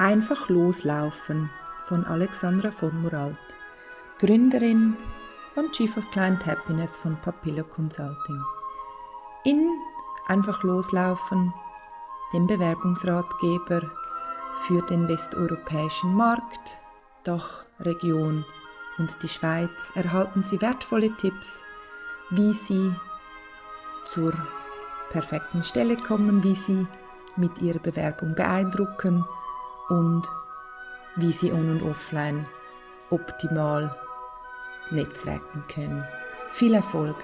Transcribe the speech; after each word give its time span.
Einfach 0.00 0.48
loslaufen 0.48 1.50
von 1.84 2.06
Alexandra 2.06 2.70
von 2.70 3.02
Muralt, 3.02 3.36
Gründerin 4.18 4.96
von 5.52 5.70
Chief 5.72 5.94
of 5.94 6.10
Client 6.10 6.46
Happiness 6.46 6.96
von 6.96 7.20
Papillo 7.20 7.64
Consulting. 7.64 8.42
In 9.44 9.68
Einfach 10.26 10.62
loslaufen, 10.62 11.52
dem 12.32 12.46
Bewerbungsratgeber 12.46 13.82
für 14.62 14.80
den 14.86 15.06
westeuropäischen 15.06 16.14
Markt, 16.14 16.78
Dachregion 17.24 18.46
und 18.96 19.22
die 19.22 19.28
Schweiz 19.28 19.92
erhalten 19.96 20.42
Sie 20.42 20.62
wertvolle 20.62 21.14
Tipps, 21.18 21.62
wie 22.30 22.54
Sie 22.54 22.94
zur 24.06 24.32
perfekten 25.10 25.62
Stelle 25.62 25.98
kommen, 25.98 26.42
wie 26.42 26.54
Sie 26.54 26.86
mit 27.36 27.58
Ihrer 27.58 27.80
Bewerbung 27.80 28.34
beeindrucken 28.34 29.26
und 29.90 30.22
wie 31.16 31.32
Sie 31.32 31.52
on- 31.52 31.70
und 31.70 31.82
offline 31.82 32.46
optimal 33.10 33.94
netzwerken 34.90 35.64
können. 35.68 36.02
Viel 36.52 36.72
Erfolg! 36.74 37.16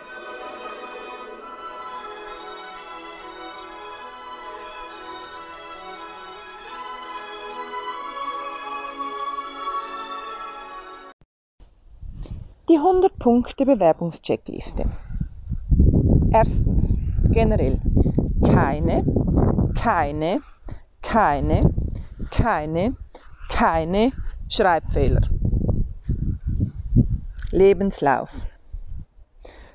Die 12.68 12.80
100-Punkte-Bewerbungscheckliste. 12.80 14.86
Erstens, 16.32 16.96
generell 17.30 17.78
keine, 18.44 19.04
keine, 19.74 20.42
keine, 21.00 21.75
keine, 22.46 22.94
keine 23.48 24.12
Schreibfehler. 24.48 25.22
Lebenslauf. 27.50 28.30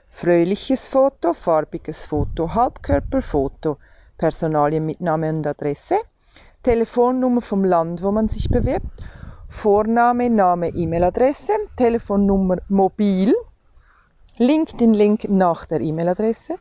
Fröhliches 0.10 0.88
Foto, 0.88 1.34
farbiges 1.34 2.06
Foto, 2.06 2.54
Halbkörperfoto, 2.56 3.76
Personalien 4.18 4.86
mit 4.86 5.02
Name 5.02 5.32
und 5.32 5.46
Adresse, 5.46 5.98
Telefonnummer 6.64 7.42
vom 7.42 7.66
Land, 7.66 8.02
wo 8.04 8.12
man 8.12 8.30
sich 8.30 8.48
bewirbt, 8.48 8.88
Vorname, 9.50 10.30
Name, 10.30 10.70
E-Mail-Adresse, 10.70 11.52
Telefonnummer 11.76 12.60
mobil, 12.70 13.34
LinkedIn-Link 14.38 15.28
nach 15.28 15.66
der 15.66 15.82
E-Mail-Adresse, 15.82 16.56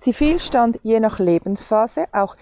Zivilstand 0.00 0.80
je 0.82 1.00
nach 1.00 1.18
Lebensphase, 1.18 2.08
auch 2.12 2.36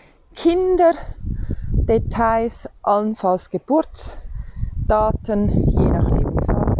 Kinderdetails, 1.87 2.69
allenfalls 2.83 3.51
Geburtsdaten 3.51 5.69
je 5.69 5.91
nach 5.91 6.11
Lebensphase, 6.11 6.77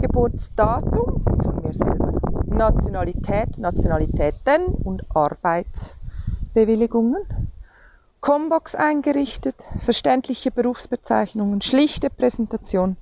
Geburtsdatum 0.00 1.24
von 1.24 1.62
mir 1.62 1.74
selber, 1.74 2.12
Nationalität, 2.46 3.58
Nationalitäten 3.58 4.66
und 4.84 5.04
Arbeitsbewilligungen, 5.16 7.26
Combox 8.20 8.76
eingerichtet, 8.76 9.56
verständliche 9.80 10.52
Berufsbezeichnungen, 10.52 11.60
schlichte 11.60 12.08
Präsentation, 12.08 12.96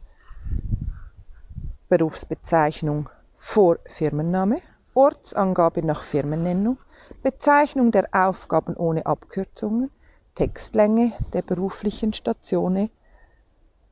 Berufsbezeichnung 1.91 3.11
vor 3.37 3.77
Firmenname, 3.87 4.63
Ortsangabe 4.95 5.85
nach 5.85 6.03
Firmennennung, 6.03 6.79
Bezeichnung 7.23 7.91
der 7.91 8.09
Aufgaben 8.13 8.75
ohne 8.79 9.05
Abkürzungen, 9.05 9.91
Textlänge 10.39 11.15
der 11.33 11.43
beruflichen 11.43 12.13
Station, 12.13 12.91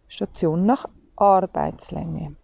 Station 0.06 0.64
nach 0.64 0.86
Arbeitslänge. 1.16 2.36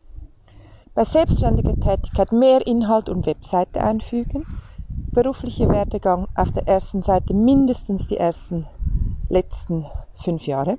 Bei 0.93 1.05
selbstständiger 1.05 1.79
Tätigkeit 1.79 2.33
mehr 2.33 2.67
Inhalt 2.67 3.09
und 3.09 3.27
Webseite 3.27 3.81
einfügen, 3.81 4.45
berufliche 5.13 5.69
Werdegang 5.69 6.27
auf 6.35 6.51
der 6.51 6.67
ersten 6.67 7.01
Seite 7.01 7.33
mindestens 7.33 8.09
die 8.09 8.17
ersten 8.17 8.67
letzten 9.29 9.87
fünf 10.17 10.49
Jahre. 10.49 10.79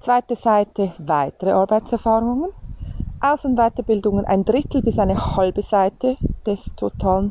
Zweite 0.00 0.34
Seite 0.34 0.92
weitere 0.98 1.52
Arbeitserfahrungen. 1.52 2.50
Aus- 3.20 3.44
und 3.44 3.54
Weiterbildungen 3.54 4.24
ein 4.24 4.44
Drittel 4.44 4.82
bis 4.82 4.98
eine 4.98 5.36
halbe 5.36 5.62
Seite 5.62 6.16
des 6.44 6.72
totalen 6.74 7.30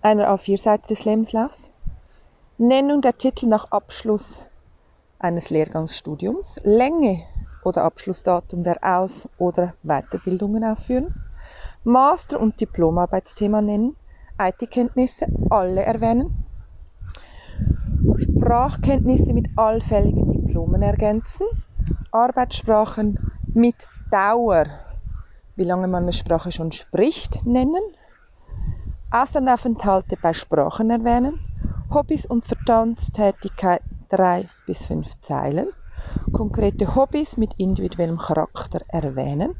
einer 0.00 0.30
A4-Seite 0.30 0.88
des 0.88 1.04
Lebenslaufs. 1.04 1.71
Nennung 2.64 3.00
der 3.00 3.18
Titel 3.18 3.48
nach 3.48 3.72
Abschluss 3.72 4.52
eines 5.18 5.50
Lehrgangsstudiums. 5.50 6.60
Länge 6.62 7.26
oder 7.60 7.82
Abschlussdatum 7.82 8.62
der 8.62 8.78
Aus- 8.82 9.28
oder 9.36 9.74
Weiterbildungen 9.82 10.62
aufführen. 10.62 11.10
Master- 11.82 12.38
und 12.38 12.60
Diplomarbeitsthema 12.60 13.60
nennen, 13.60 13.96
IT-Kenntnisse 14.40 15.26
alle 15.48 15.82
erwähnen, 15.82 16.30
Sprachkenntnisse 18.14 19.34
mit 19.34 19.48
allfälligen 19.56 20.30
Diplomen 20.30 20.82
ergänzen, 20.82 21.48
Arbeitssprachen 22.12 23.18
mit 23.52 23.88
Dauer, 24.08 24.66
wie 25.56 25.64
lange 25.64 25.88
man 25.88 26.04
eine 26.04 26.12
Sprache 26.12 26.52
schon 26.52 26.70
spricht, 26.70 27.44
nennen, 27.44 27.82
Auslandsaufenthalte 29.10 30.16
bei 30.16 30.32
Sprachen 30.32 30.90
erwähnen, 30.90 31.40
Hobbys 31.94 32.24
und 32.24 32.46
Vertrauenstätigkeit 32.46 33.82
drei 34.08 34.48
bis 34.64 34.82
fünf 34.82 35.20
Zeilen, 35.20 35.68
konkrete 36.32 36.94
Hobbys 36.94 37.36
mit 37.36 37.52
individuellem 37.58 38.16
Charakter 38.16 38.80
erwähnen, 38.88 39.54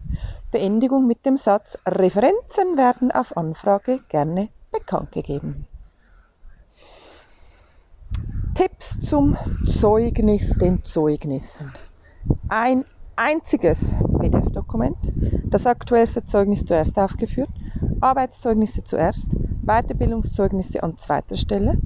Beendigung 0.50 1.06
mit 1.06 1.26
dem 1.26 1.36
Satz 1.36 1.78
Referenzen 1.86 2.78
werden 2.78 3.10
auf 3.10 3.36
Anfrage 3.36 4.00
gerne 4.08 4.48
bekannt 4.70 5.12
gegeben. 5.12 5.66
Tipps 8.54 8.98
zum 9.00 9.36
Zeugnis 9.66 10.56
den 10.58 10.82
Zeugnissen. 10.84 11.70
Ein 12.48 12.86
einziges 13.16 13.94
PDF-Dokument, 14.18 14.96
das 15.50 15.66
aktuellste 15.66 16.24
Zeugnis 16.24 16.64
zuerst 16.64 16.98
aufgeführt, 16.98 17.50
Arbeitszeugnisse 18.00 18.84
zuerst, 18.84 19.28
Weiterbildungszeugnisse 19.66 20.82
an 20.82 20.96
zweiter 20.96 21.36
Stelle, 21.36 21.76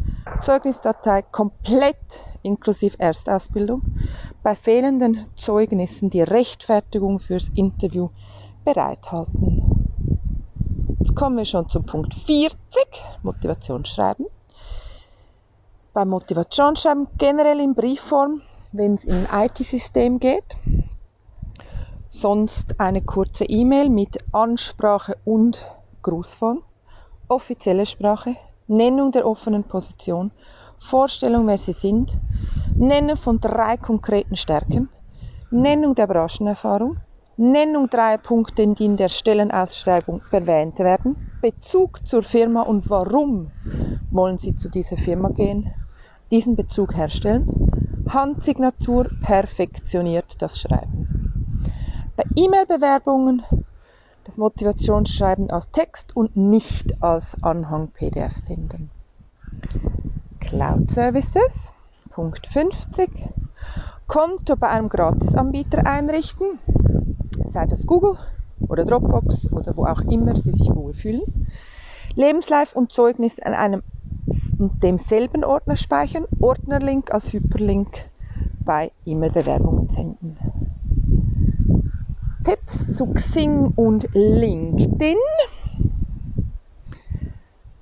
Zeugnisdatei 0.40 1.22
komplett 1.22 2.24
inklusive 2.42 2.98
Erstausbildung, 2.98 3.82
bei 4.42 4.54
fehlenden 4.54 5.26
Zeugnissen 5.36 6.10
die 6.10 6.22
Rechtfertigung 6.22 7.18
fürs 7.18 7.50
Interview 7.54 8.10
bereithalten. 8.64 9.66
Jetzt 11.00 11.14
kommen 11.16 11.36
wir 11.36 11.44
schon 11.44 11.68
zum 11.68 11.84
Punkt 11.84 12.14
40, 12.14 12.56
Motivationsschreiben. 13.22 14.26
Beim 15.92 16.08
Motivationsschreiben 16.08 17.08
generell 17.18 17.60
in 17.60 17.74
Briefform, 17.74 18.42
wenn 18.72 18.94
es 18.94 19.04
in 19.04 19.26
ein 19.26 19.46
IT-System 19.46 20.20
geht. 20.20 20.56
Sonst 22.08 22.78
eine 22.78 23.02
kurze 23.02 23.44
E-Mail 23.44 23.88
mit 23.88 24.18
Ansprache 24.32 25.16
und 25.24 25.64
Grußform, 26.02 26.62
offizielle 27.28 27.86
Sprache, 27.86 28.36
Nennung 28.68 29.12
der 29.12 29.26
offenen 29.26 29.64
Position, 29.64 30.32
Vorstellung, 30.78 31.46
wer 31.46 31.58
Sie 31.58 31.72
sind, 31.72 32.18
Nennung 32.78 33.16
von 33.16 33.38
drei 33.40 33.76
konkreten 33.76 34.36
Stärken, 34.36 34.88
Nennung 35.50 35.94
der 35.94 36.08
Branchenerfahrung, 36.08 36.98
Nennung 37.36 37.88
dreier 37.88 38.18
Punkte, 38.18 38.66
die 38.66 38.84
in 38.84 38.96
der 38.96 39.08
Stellenausschreibung 39.08 40.22
erwähnt 40.30 40.78
werden, 40.80 41.16
Bezug 41.40 42.04
zur 42.06 42.22
Firma 42.22 42.62
und 42.62 42.90
warum 42.90 43.52
wollen 44.10 44.38
Sie 44.38 44.54
zu 44.54 44.68
dieser 44.68 44.96
Firma 44.96 45.28
gehen, 45.28 45.68
diesen 46.30 46.56
Bezug 46.56 46.96
herstellen, 46.96 47.46
Handsignatur 48.08 49.10
perfektioniert 49.20 50.42
das 50.42 50.58
Schreiben. 50.58 51.06
Bei 52.16 52.24
E-Mail-Bewerbungen 52.34 53.44
das 54.26 54.38
Motivationsschreiben 54.38 55.50
als 55.50 55.70
Text 55.70 56.16
und 56.16 56.36
nicht 56.36 57.00
als 57.00 57.40
Anhang 57.44 57.88
PDF 57.88 58.34
senden. 58.34 58.90
Cloud 60.40 60.90
Services, 60.90 61.72
Punkt 62.10 62.46
50. 62.48 63.08
Konto 64.08 64.56
bei 64.56 64.68
einem 64.68 64.88
Gratisanbieter 64.88 65.86
einrichten, 65.86 66.58
sei 67.52 67.66
das 67.66 67.86
Google 67.86 68.16
oder 68.68 68.84
Dropbox 68.84 69.52
oder 69.52 69.76
wo 69.76 69.84
auch 69.84 70.00
immer 70.00 70.36
Sie 70.36 70.52
sich 70.52 70.74
wohlfühlen. 70.74 71.46
Lebenslauf 72.16 72.74
und 72.74 72.90
Zeugnis 72.90 73.38
an 73.38 73.54
einem 73.54 73.82
demselben 74.82 75.44
Ordner 75.44 75.76
speichern, 75.76 76.24
Ordnerlink 76.40 77.12
als 77.12 77.32
Hyperlink 77.32 78.08
bei 78.64 78.90
E-Mail-Bewerbungen 79.04 79.88
senden. 79.88 80.36
Tipps 82.46 82.96
zu 82.96 83.06
Xing 83.06 83.72
und 83.74 84.08
LinkedIn. 84.12 85.16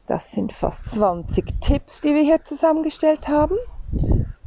Das 0.06 0.30
sind 0.30 0.54
fast 0.54 0.86
20 0.86 1.60
Tipps, 1.60 2.00
die 2.00 2.14
wir 2.14 2.22
hier 2.22 2.42
zusammengestellt 2.44 3.28
haben. 3.28 3.56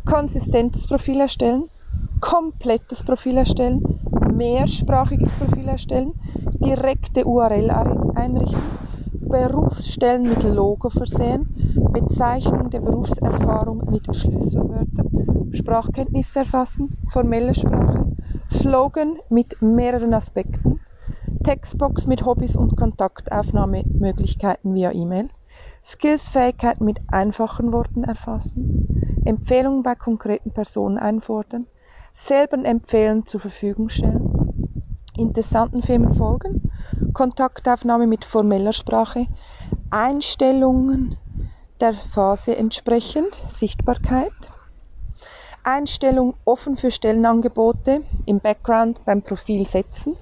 konsistentes 0.05 0.87
Profil 0.87 1.19
erstellen, 1.19 1.69
komplettes 2.19 3.03
Profil 3.03 3.37
erstellen, 3.37 3.83
mehrsprachiges 4.33 5.35
Profil 5.35 5.67
erstellen, 5.67 6.15
direkte 6.65 7.23
URL 7.23 7.69
einrichten, 7.69 8.63
Berufsstellen 9.11 10.29
mit 10.29 10.41
Logo 10.41 10.89
versehen, 10.89 11.75
Bezeichnung 11.91 12.71
der 12.71 12.79
Berufserfahrung 12.79 13.83
mit 13.91 14.07
Schlüsselwörtern, 14.15 15.51
Sprachkenntnisse 15.53 16.39
erfassen, 16.39 16.89
formelle 17.07 17.53
Sprache, 17.53 18.07
Slogan 18.51 19.19
mit 19.29 19.61
mehreren 19.61 20.13
Aspekten, 20.13 20.79
Textbox 21.43 22.07
mit 22.07 22.23
Hobbys 22.23 22.55
und 22.55 22.77
Kontaktaufnahmemöglichkeiten 22.77 24.73
via 24.73 24.93
E-Mail, 24.93 25.27
Skillsfähigkeiten 25.83 26.85
mit 26.85 27.01
einfachen 27.07 27.73
Worten 27.73 28.03
erfassen, 28.05 28.87
Empfehlungen 29.25 29.83
bei 29.83 29.95
konkreten 29.95 30.51
Personen 30.51 30.97
einfordern, 30.97 31.67
selber 32.13 32.57
empfehlen 32.63 33.25
zur 33.25 33.41
Verfügung 33.41 33.89
stellen, 33.89 34.71
interessanten 35.17 35.81
Firmen 35.81 36.13
folgen, 36.13 36.71
Kontaktaufnahme 37.13 38.07
mit 38.07 38.23
formeller 38.23 38.73
Sprache, 38.73 39.27
Einstellungen 39.89 41.17
der 41.81 41.93
Phase 41.93 42.55
entsprechend, 42.55 43.35
Sichtbarkeit, 43.47 44.31
Einstellung 45.67 46.35
offen 46.45 46.77
für 46.77 46.91
Stellenangebote 46.91 48.05
im 48.25 48.39
Background 48.39 49.03
beim 49.03 49.21
Profil 49.21 49.67
setzen, 49.67 50.15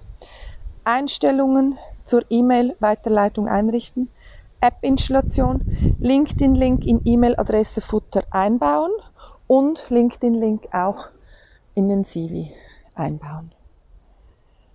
Einstellungen 0.84 1.78
zur 2.04 2.26
E-Mail-Weiterleitung 2.32 3.48
einrichten, 3.48 4.12
App-Installation, 4.60 5.62
LinkedIn-Link 6.00 6.88
in 6.88 7.00
E-Mail-Adresse-Futter 7.06 8.24
einbauen 8.32 8.90
und 9.46 9.88
LinkedIn-Link 9.90 10.70
auch 10.74 11.10
in 11.76 11.90
den 11.90 12.06
CV 12.06 12.52
einbauen. 12.96 13.54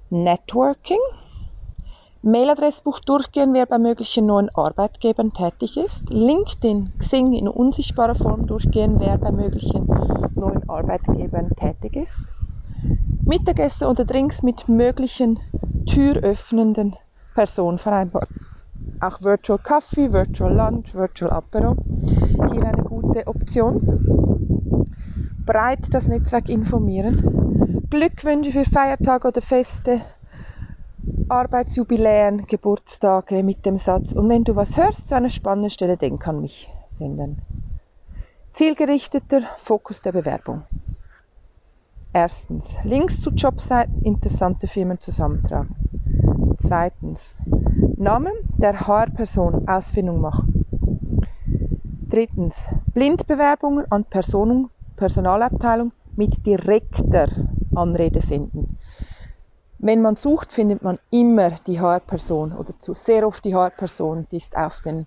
Networking, 0.09 1.01
Mailadressbuch 2.23 3.01
durchgehen, 3.01 3.55
wer 3.55 3.65
bei 3.65 3.79
möglichen 3.79 4.27
neuen 4.27 4.51
Arbeitgebern 4.55 5.33
tätig 5.33 5.79
ist. 5.79 6.11
LinkedIn, 6.11 6.93
Xing 6.99 7.33
in 7.33 7.49
unsichtbarer 7.49 8.15
Form 8.15 8.47
durchgehen, 8.47 8.97
wer 8.99 9.17
bei 9.17 9.33
möglichen 9.33 9.87
neuen 10.35 10.69
Arbeitgebern 10.69 11.51
tätig 11.57 11.97
ist. 11.97 12.21
Mittagessen 13.25 13.87
oder 13.87 14.05
Drinks 14.05 14.43
mit 14.43 14.69
möglichen 14.69 15.41
türöffnenden 15.87 16.95
Personen 17.33 17.79
vereinbaren. 17.79 18.29
Auch 19.01 19.23
Virtual 19.23 19.59
Coffee, 19.59 20.13
Virtual 20.13 20.55
Lunch, 20.55 20.95
Virtual 20.95 21.31
Apero. 21.31 21.75
Hier 22.53 22.65
eine 22.67 22.83
gute 22.83 23.27
Option. 23.27 24.85
Breit 25.47 25.87
das 25.93 26.07
Netzwerk 26.07 26.51
informieren. 26.51 27.87
Glückwünsche 27.89 28.53
für 28.53 28.65
Feiertage 28.67 29.29
oder 29.29 29.41
Feste 29.41 30.03
Arbeitsjubiläen, 31.31 32.45
Geburtstage 32.49 33.45
mit 33.45 33.65
dem 33.65 33.79
Satz, 33.79 34.13
und 34.13 34.29
wenn 34.29 34.43
du 34.43 34.57
was 34.57 34.77
hörst 34.77 35.07
zu 35.07 35.15
einer 35.15 35.29
spannenden 35.29 35.71
Stelle, 35.71 35.97
denk 35.97 36.27
an 36.27 36.41
mich 36.41 36.69
senden. 36.89 37.41
Zielgerichteter 38.53 39.43
Fokus 39.57 40.03
der 40.03 40.11
Bewerbung. 40.11 40.65
Erstens, 42.13 42.77
Links 42.83 43.21
zu 43.21 43.31
Jobseiten, 43.31 44.03
interessante 44.03 44.67
Firmen 44.67 44.99
zusammentragen. 44.99 45.77
Zweitens, 46.59 47.37
Namen 47.97 48.33
der 48.61 48.89
HR-Person 48.89 49.69
Ausfindung 49.69 50.21
machen. 50.21 50.65
Drittens, 52.11 52.69
Blindbewerbungen 52.93 53.87
an 53.89 54.05
Personen, 54.05 54.69
Personalabteilung 54.97 55.93
mit 56.17 56.45
direkter 56.45 57.29
Anrede 57.77 58.21
senden. 58.21 58.80
Wenn 59.83 60.03
man 60.03 60.17
sucht, 60.17 60.53
findet 60.53 60.83
man 60.83 60.99
immer 61.09 61.53
die 61.67 61.81
HR-Person 61.81 62.53
oder 62.53 62.79
zu 62.79 62.93
sehr 62.93 63.27
oft 63.27 63.43
die 63.47 63.55
HR-Person, 63.55 64.27
die 64.31 64.37
ist 64.37 64.55
auf 64.55 64.83
den 64.83 65.07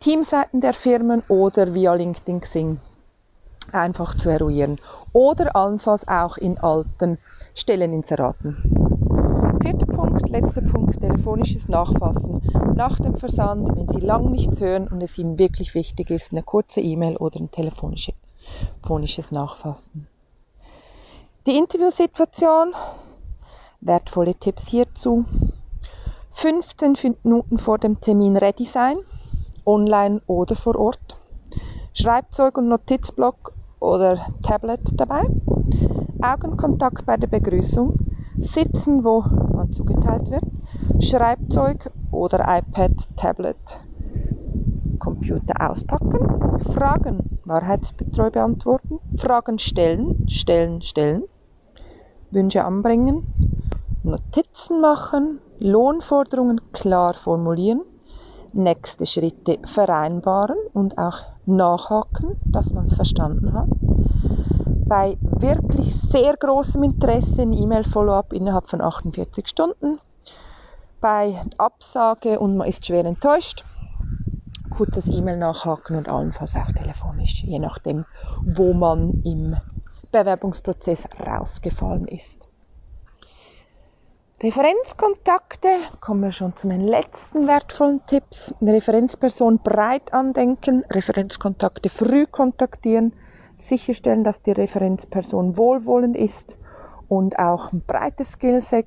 Teamseiten 0.00 0.62
der 0.62 0.72
Firmen 0.72 1.22
oder 1.28 1.74
via 1.74 1.92
LinkedIn 1.92 2.40
Xing 2.40 2.80
einfach 3.72 4.16
zu 4.16 4.30
eruieren 4.30 4.80
oder 5.12 5.54
allenfalls 5.54 6.08
auch 6.08 6.38
in 6.38 6.56
alten 6.56 7.18
Stelleninseraten. 7.54 8.56
Vierter 9.60 9.86
Punkt, 9.86 10.30
letzter 10.30 10.62
Punkt, 10.62 10.98
telefonisches 10.98 11.68
Nachfassen. 11.68 12.42
Nach 12.74 12.98
dem 12.98 13.18
Versand, 13.18 13.68
wenn 13.76 13.88
Sie 13.88 14.00
lang 14.00 14.30
nichts 14.30 14.60
hören 14.62 14.88
und 14.88 15.02
es 15.02 15.18
Ihnen 15.18 15.38
wirklich 15.38 15.74
wichtig 15.74 16.08
ist, 16.10 16.32
eine 16.32 16.42
kurze 16.42 16.80
E-Mail 16.80 17.18
oder 17.18 17.38
ein 17.38 17.50
telefonisches 17.50 19.30
Nachfassen. 19.30 20.06
Die 21.46 21.58
Interviewsituation, 21.58 22.74
wertvolle 23.86 24.34
Tipps 24.34 24.66
hierzu. 24.68 25.24
15 26.32 26.96
Minuten 27.22 27.58
vor 27.58 27.78
dem 27.78 28.00
Termin 28.00 28.36
ready 28.36 28.64
sein, 28.64 28.96
online 29.64 30.20
oder 30.26 30.56
vor 30.56 30.76
Ort. 30.76 31.18
Schreibzeug 31.94 32.58
und 32.58 32.68
Notizblock 32.68 33.54
oder 33.80 34.26
Tablet 34.42 34.80
dabei. 34.94 35.22
Augenkontakt 36.20 37.06
bei 37.06 37.16
der 37.16 37.28
Begrüßung. 37.28 37.96
Sitzen, 38.38 39.02
wo 39.04 39.24
man 39.54 39.72
zugeteilt 39.72 40.30
wird. 40.30 40.44
Schreibzeug 41.00 41.90
oder 42.10 42.40
iPad, 42.58 42.92
Tablet, 43.16 43.56
Computer 44.98 45.70
auspacken. 45.70 46.60
Fragen, 46.74 47.38
wahrheitsgetreu 47.44 48.30
beantworten. 48.30 48.98
Fragen 49.16 49.58
stellen, 49.58 50.28
stellen, 50.28 50.82
stellen. 50.82 51.22
Wünsche 52.30 52.64
anbringen. 52.64 53.35
Notizen 54.06 54.80
machen, 54.80 55.40
Lohnforderungen 55.58 56.60
klar 56.72 57.14
formulieren, 57.14 57.82
nächste 58.52 59.04
Schritte 59.04 59.58
vereinbaren 59.64 60.56
und 60.72 60.96
auch 60.96 61.24
nachhaken, 61.44 62.36
dass 62.52 62.72
man 62.72 62.84
es 62.84 62.94
verstanden 62.94 63.52
hat. 63.52 63.68
Bei 64.88 65.18
wirklich 65.20 65.94
sehr 66.10 66.36
großem 66.36 66.84
Interesse 66.84 67.42
ein 67.42 67.52
E-Mail-Follow-up 67.52 68.32
innerhalb 68.32 68.68
von 68.68 68.80
48 68.80 69.48
Stunden. 69.48 69.98
Bei 71.00 71.42
Absage 71.58 72.38
und 72.38 72.56
man 72.56 72.68
ist 72.68 72.86
schwer 72.86 73.04
enttäuscht, 73.04 73.64
kurzes 74.70 75.08
E-Mail 75.08 75.36
nachhaken 75.36 75.96
und 75.96 76.08
allenfalls 76.08 76.54
auch 76.54 76.70
telefonisch, 76.70 77.42
je 77.42 77.58
nachdem, 77.58 78.04
wo 78.44 78.72
man 78.72 79.14
im 79.24 79.56
Bewerbungsprozess 80.12 81.04
rausgefallen 81.26 82.06
ist. 82.06 82.48
Referenzkontakte, 84.42 85.68
kommen 86.00 86.20
wir 86.20 86.30
schon 86.30 86.54
zu 86.54 86.68
den 86.68 86.82
letzten 86.82 87.46
wertvollen 87.46 88.04
Tipps. 88.06 88.54
Eine 88.60 88.74
Referenzperson 88.74 89.60
breit 89.60 90.12
andenken, 90.12 90.84
Referenzkontakte 90.90 91.88
früh 91.88 92.26
kontaktieren, 92.26 93.14
sicherstellen, 93.56 94.24
dass 94.24 94.42
die 94.42 94.52
Referenzperson 94.52 95.56
wohlwollend 95.56 96.18
ist 96.18 96.54
und 97.08 97.38
auch 97.38 97.72
ein 97.72 97.80
breites 97.86 98.32
Skillset 98.32 98.84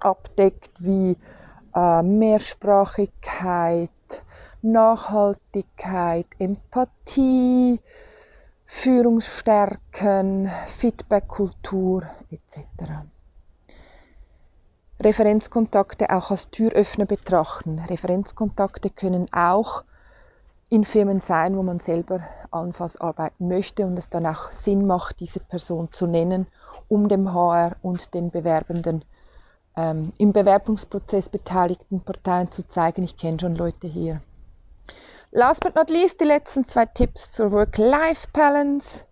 abdeckt, 0.00 0.82
wie 0.82 1.18
äh, 1.74 2.02
Mehrsprachigkeit, 2.02 3.90
Nachhaltigkeit, 4.62 6.26
Empathie, 6.38 7.80
Führungsstärken, 8.64 10.50
Feedbackkultur 10.68 12.04
etc. 12.30 13.08
Referenzkontakte 15.00 16.10
auch 16.10 16.30
als 16.30 16.50
Türöffner 16.50 17.06
betrachten. 17.06 17.78
Referenzkontakte 17.78 18.90
können 18.90 19.26
auch 19.32 19.84
in 20.70 20.84
Firmen 20.84 21.20
sein, 21.20 21.56
wo 21.56 21.62
man 21.62 21.78
selber 21.78 22.20
allenfalls 22.50 23.00
arbeiten 23.00 23.48
möchte 23.48 23.86
und 23.86 23.98
es 23.98 24.08
dann 24.08 24.26
auch 24.26 24.50
Sinn 24.50 24.86
macht, 24.86 25.20
diese 25.20 25.40
Person 25.40 25.92
zu 25.92 26.06
nennen, 26.06 26.46
um 26.88 27.08
dem 27.08 27.32
HR 27.32 27.76
und 27.82 28.12
den 28.12 28.30
Bewerbenden 28.30 29.04
ähm, 29.76 30.12
im 30.18 30.32
Bewerbungsprozess 30.32 31.28
beteiligten 31.28 32.00
Parteien 32.00 32.50
zu 32.50 32.66
zeigen, 32.66 33.04
ich 33.04 33.16
kenne 33.16 33.38
schon 33.38 33.54
Leute 33.54 33.86
hier. 33.86 34.20
Last 35.30 35.62
but 35.62 35.76
not 35.76 35.90
least 35.90 36.20
die 36.20 36.24
letzten 36.24 36.64
zwei 36.64 36.86
Tipps 36.86 37.30
zur 37.30 37.52
Work-Life-Balance. 37.52 39.04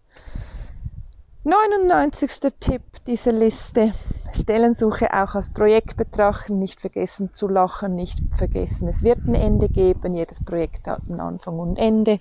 99. 1.44 2.52
Tipp 2.58 2.82
dieser 3.06 3.32
Liste. 3.32 3.92
Stellensuche 4.32 5.12
auch 5.12 5.34
als 5.34 5.50
Projekt 5.50 5.96
betrachten, 5.96 6.58
nicht 6.58 6.80
vergessen 6.80 7.32
zu 7.32 7.48
lachen, 7.48 7.94
nicht 7.94 8.22
vergessen, 8.30 8.88
es 8.88 9.02
wird 9.02 9.26
ein 9.26 9.34
Ende 9.34 9.68
geben. 9.68 10.14
Jedes 10.14 10.40
Projekt 10.40 10.86
hat 10.88 11.02
einen 11.08 11.20
Anfang 11.20 11.58
und 11.58 11.78
Ende. 11.78 12.20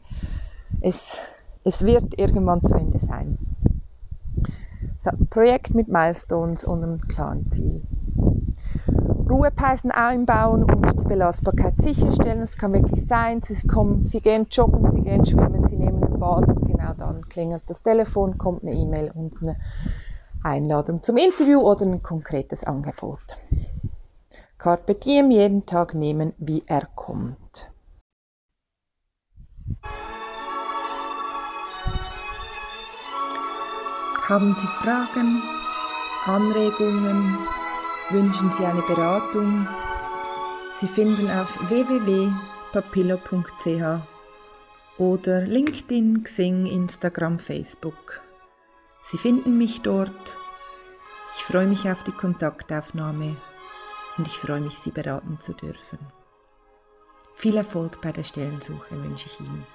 Es, 0.82 1.18
es 1.64 1.86
wird 1.86 2.18
irgendwann 2.18 2.64
zu 2.64 2.76
Ende 2.76 3.00
sein. 3.00 3.38
So, 4.98 5.12
Projekt 5.30 5.74
mit 5.74 5.88
Milestones 5.88 6.66
und 6.66 6.84
einem 6.84 7.02
klaren 7.02 7.50
Ziel. 7.52 7.84
Ruhepeisen 9.30 9.92
einbauen 9.92 10.64
und 10.64 11.00
die 11.00 11.04
Belastbarkeit 11.04 11.76
sicherstellen. 11.82 12.42
Es 12.42 12.56
kann 12.56 12.74
wirklich 12.74 13.06
sein, 13.06 13.42
Sie, 13.44 13.56
kommen, 13.66 14.04
Sie 14.04 14.22
gehen 14.22 14.48
joggen, 14.52 14.92
Sie 14.92 15.02
gehen 15.02 15.26
schwimmen, 15.26 15.68
Sie 15.68 15.78
nehmen 15.78 16.04
ein 16.04 16.20
Bad 16.20 16.46
genau 16.66 16.94
dann 16.94 17.28
klingelt 17.30 17.64
das 17.68 17.82
Telefon, 17.82 18.38
kommt 18.38 18.64
eine 18.64 18.74
E-Mail 18.74 19.12
und 19.14 19.42
eine 19.42 19.58
Einladung 20.46 21.02
zum 21.02 21.18
Interview 21.18 21.60
oder 21.60 21.86
ein 21.86 22.04
konkretes 22.04 22.64
Angebot. 22.64 23.38
Carpe 24.60 24.96
diem 24.96 25.32
jeden 25.32 25.66
Tag 25.66 25.96
nehmen, 25.96 26.34
wie 26.38 26.64
er 26.68 26.86
kommt. 26.96 27.72
Haben 34.28 34.56
Sie 34.56 34.68
Fragen, 34.68 35.42
Anregungen? 36.26 37.38
Wünschen 38.12 38.52
Sie 38.58 38.66
eine 38.66 38.82
Beratung? 38.84 39.68
Sie 40.80 40.88
finden 40.88 41.30
auf 41.30 41.50
www.papillo.ch 41.70 44.02
oder 44.98 45.42
LinkedIn, 45.42 46.24
Xing, 46.24 46.66
Instagram, 46.68 47.38
Facebook. 47.40 48.22
Sie 49.06 49.18
finden 49.18 49.58
mich 49.58 49.82
dort. 49.82 50.12
Ich 51.36 51.44
freue 51.44 51.68
mich 51.68 51.88
auf 51.90 52.04
die 52.04 52.12
Kontaktaufnahme 52.12 53.36
und 54.18 54.28
ich 54.28 54.38
freue 54.38 54.62
mich, 54.62 54.78
Sie 54.80 54.92
beraten 54.92 55.40
zu 55.40 55.54
dürfen. 55.54 56.00
Viel 57.36 57.56
Erfolg 57.56 58.02
bei 58.02 58.12
der 58.12 58.24
Stellensuche 58.24 59.04
wünsche 59.04 59.28
ich 59.28 59.40
Ihnen. 59.40 59.68